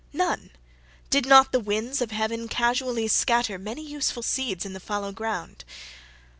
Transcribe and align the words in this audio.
None 0.13 0.49
did 1.11 1.27
not 1.27 1.51
the 1.51 1.59
winds 1.59 2.01
of 2.01 2.09
heaven 2.09 2.47
casually 2.47 3.07
scatter 3.07 3.59
many 3.59 3.85
useful 3.85 4.23
seeds 4.23 4.65
in 4.65 4.73
the 4.73 4.79
fallow 4.79 5.11
ground. 5.11 5.63